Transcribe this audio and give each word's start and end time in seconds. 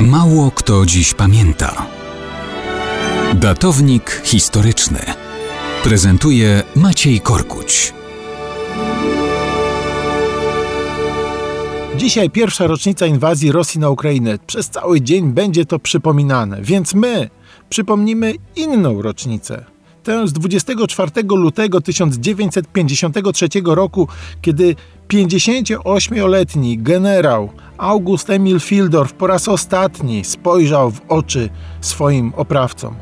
Mało 0.00 0.50
kto 0.50 0.86
dziś 0.86 1.14
pamięta. 1.14 1.86
Datownik 3.34 4.22
historyczny 4.24 4.98
prezentuje 5.82 6.62
Maciej 6.76 7.20
Korkuć. 7.20 7.94
Dzisiaj 11.96 12.30
pierwsza 12.30 12.66
rocznica 12.66 13.06
inwazji 13.06 13.52
Rosji 13.52 13.80
na 13.80 13.90
Ukrainę. 13.90 14.38
Przez 14.46 14.70
cały 14.70 15.00
dzień 15.00 15.32
będzie 15.32 15.66
to 15.66 15.78
przypominane, 15.78 16.62
więc 16.62 16.94
my 16.94 17.30
przypomnimy 17.68 18.34
inną 18.56 19.02
rocznicę. 19.02 19.75
Tę 20.06 20.28
z 20.28 20.32
24 20.32 21.10
lutego 21.28 21.80
1953 21.80 23.48
roku, 23.64 24.08
kiedy 24.42 24.76
58-letni 25.08 26.78
generał 26.78 27.50
August 27.78 28.30
Emil 28.30 28.60
Fildorf 28.60 29.12
po 29.12 29.26
raz 29.26 29.48
ostatni 29.48 30.24
spojrzał 30.24 30.90
w 30.90 31.00
oczy 31.08 31.48
swoim 31.80 32.32
oprawcom. 32.36 32.94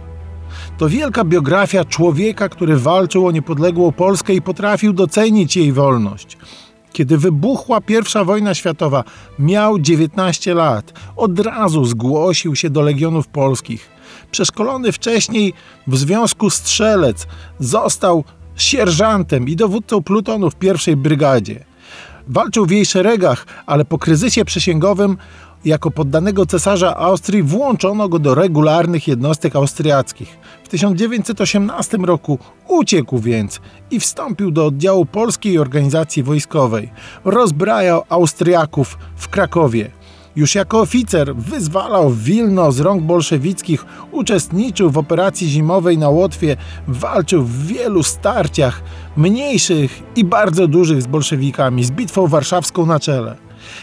To 0.79 0.89
wielka 0.89 1.25
biografia 1.25 1.85
człowieka, 1.85 2.49
który 2.49 2.77
walczył 2.77 3.27
o 3.27 3.33
niepodległą 3.33 3.93
Polskę 3.93 4.35
i 4.35 4.43
potrafił 4.43 4.93
docenić 4.93 5.57
jej 5.57 5.73
wolność. 5.73 6.39
Kiedy 6.93 7.19
wybuchła 7.19 7.81
I 7.89 8.25
wojna 8.25 8.55
światowa, 8.55 9.05
miał 9.39 9.79
19 9.79 10.55
lat. 10.55 10.93
Od 11.17 11.39
razu 11.39 11.85
zgłosił 11.85 12.57
się 12.57 12.71
do 12.71 12.83
Legionów 12.83 13.29
Polskich. 13.29 13.94
Przeszkolony 14.31 14.93
wcześniej 14.93 15.53
w 15.87 15.97
Związku 15.97 16.51
Strzelec, 16.51 17.27
został 17.61 18.25
sierżantem 18.57 19.49
i 19.49 19.57
dowódcą 19.57 20.03
plutonu 20.03 20.51
w 20.51 20.55
pierwszej 20.55 20.97
brygadzie. 20.97 21.65
Walczył 22.29 22.67
w 22.67 22.71
jej 22.71 22.87
szeregach, 22.87 23.47
ale 23.67 23.85
po 23.85 23.99
kryzysie 23.99 24.45
przysięgowym 24.45 25.17
jako 25.65 25.91
poddanego 25.91 26.47
cesarza 26.47 26.97
Austrii 26.97 27.43
włączono 27.43 28.09
go 28.09 28.19
do 28.19 28.35
regularnych 28.35 29.09
jednostek 29.09 29.57
austriackich. 29.57 30.39
W 30.65 30.69
1918 30.69 31.97
roku 31.97 32.39
uciekł 32.69 33.19
więc 33.19 33.61
i 33.91 34.01
wstąpił 34.01 34.51
do 34.51 34.67
oddziału 34.67 35.07
Polskiej 35.07 35.59
Organizacji 35.59 36.23
Wojskowej. 36.23 36.91
Rozbrajał 37.25 38.03
Austriaków 38.09 38.99
w 39.17 39.29
Krakowie. 39.29 39.91
Już 40.37 40.55
jako 40.55 40.81
oficer 40.81 41.37
wyzwalał 41.37 42.11
Wilno 42.11 42.73
z 42.73 42.81
rąk 42.81 43.03
bolszewickich, 43.03 43.87
uczestniczył 44.13 44.91
w 44.91 44.99
operacji 44.99 45.49
zimowej 45.49 45.99
na 45.99 46.09
Łotwie, 46.09 46.57
walczył 46.89 47.45
w 47.45 47.67
wielu 47.67 48.03
starciach, 48.03 48.83
mniejszych 49.17 50.03
i 50.17 50.25
bardzo 50.25 50.69
dużych 50.69 51.03
z 51.03 51.07
bolszewikami, 51.07 51.85
z 51.85 51.91
Bitwą 51.91 52.27
Warszawską 52.27 52.87
na 52.87 53.01
czele. 53.01 53.37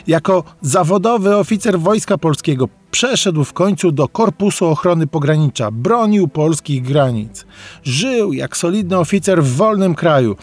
Jako 0.08 0.44
zawodowy 0.62 1.36
oficer 1.36 1.80
Wojska 1.80 2.18
Polskiego 2.18 2.70
przeszedł 2.92 3.44
w 3.44 3.54
końcu 3.54 3.92
do 3.92 4.08
Korpusu 4.08 4.66
Ochrony 4.66 5.08
Pogranicza, 5.08 5.72
bronił 5.72 6.28
polskich 6.28 6.84
granic. 6.84 7.46
Żył 7.84 8.34
jak 8.34 8.58
solidny 8.58 8.98
oficer 8.98 9.44
w 9.44 9.56
wolnym 9.56 9.96
kraju 9.96 10.36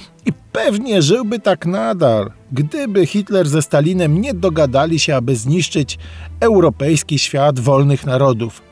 pewnie 0.65 1.03
żyłby 1.03 1.39
tak 1.39 1.67
nadal, 1.67 2.31
gdyby 2.53 3.07
Hitler 3.07 3.49
ze 3.49 3.63
Stalinem 3.63 4.21
nie 4.21 4.35
dogadali 4.35 4.99
się, 4.99 5.17
aby 5.17 5.37
zniszczyć 5.37 5.99
europejski 6.41 7.19
świat 7.19 7.61
wolnych 7.61 8.07
narodów. 8.07 8.63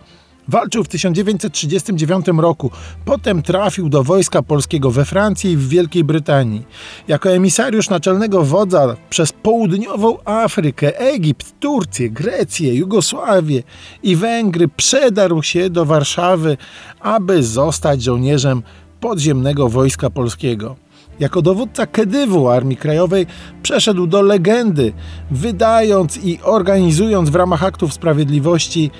Walczył 0.49 0.85
w 0.85 0.89
1939 0.89 2.27
roku, 2.39 2.71
potem 3.05 3.43
trafił 3.43 3.89
do 3.89 4.05
wojska 4.05 4.43
polskiego 4.43 4.91
we 4.91 5.05
Francji 5.05 5.51
i 5.51 5.57
w 5.57 5.69
Wielkiej 5.69 6.05
Brytanii. 6.05 6.63
Jako 7.09 7.31
emisariusz 7.31 7.91
naczelnego 7.91 8.45
wodza 8.45 8.97
przez 9.11 9.33
południową 9.33 10.19
Afrykę, 10.25 10.99
Egipt, 10.99 11.61
Turcję, 11.61 12.11
Grecję, 12.11 12.75
Jugosławię 12.75 13.63
i 14.03 14.17
Węgry 14.17 14.69
przedarł 14.69 15.43
się 15.43 15.71
do 15.71 15.85
Warszawy, 15.85 16.57
aby 17.01 17.43
zostać 17.43 18.03
żołnierzem 18.03 18.63
podziemnego 19.01 19.69
wojska 19.69 20.11
polskiego. 20.11 20.86
Jako 21.21 21.43
dowódca 21.43 21.87
Kedywu 21.87 22.49
Armii 22.49 22.77
Krajowej 22.77 23.27
przeszedł 23.63 24.07
do 24.07 24.23
legendy, 24.23 24.93
wydając 25.31 26.19
i 26.25 26.39
organizując 26.43 27.31
w 27.31 27.35
ramach 27.35 27.65
aktów 27.65 27.93
sprawiedliwości 27.93 28.91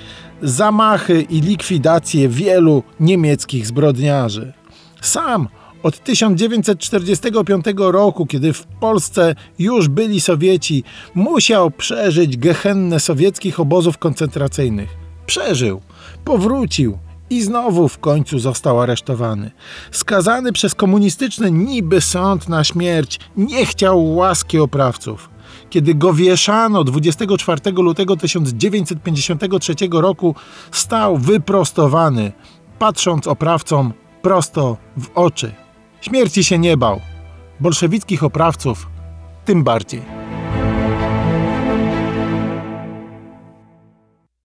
zamachy 0.41 1.21
i 1.21 1.41
likwidację 1.41 2.29
wielu 2.29 2.83
niemieckich 2.99 3.67
zbrodniarzy. 3.67 4.53
Sam 5.01 5.47
od 5.83 6.03
1945 6.03 7.65
roku, 7.77 8.25
kiedy 8.25 8.53
w 8.53 8.63
Polsce 8.63 9.35
już 9.59 9.87
byli 9.89 10.21
Sowieci, 10.21 10.83
musiał 11.15 11.71
przeżyć 11.71 12.37
gehennę 12.37 12.99
sowieckich 12.99 13.59
obozów 13.59 13.97
koncentracyjnych. 13.97 14.89
Przeżył, 15.25 15.81
powrócił 16.25 16.97
i 17.29 17.41
znowu 17.41 17.89
w 17.89 17.99
końcu 17.99 18.39
został 18.39 18.81
aresztowany. 18.81 19.51
Skazany 19.91 20.51
przez 20.51 20.75
komunistyczny 20.75 21.51
niby 21.51 22.01
sąd 22.01 22.49
na 22.49 22.63
śmierć, 22.63 23.19
nie 23.37 23.65
chciał 23.65 24.15
łaski 24.15 24.59
oprawców. 24.59 25.29
Kiedy 25.69 25.95
go 25.95 26.13
wieszano 26.13 26.83
24 26.83 27.71
lutego 27.71 28.17
1953 28.17 29.73
roku, 29.91 30.35
stał 30.71 31.17
wyprostowany, 31.17 32.31
patrząc 32.79 33.27
oprawcom 33.27 33.93
prosto 34.21 34.77
w 34.97 35.07
oczy. 35.15 35.51
Śmierci 36.01 36.43
się 36.43 36.59
nie 36.59 36.77
bał, 36.77 37.01
bolszewickich 37.59 38.23
oprawców 38.23 38.87
tym 39.45 39.63
bardziej. 39.63 40.16